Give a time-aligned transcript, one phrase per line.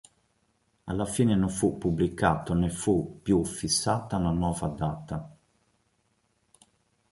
[0.85, 5.31] Alla fine non fu pubblicato né fu più fissata una nuova data.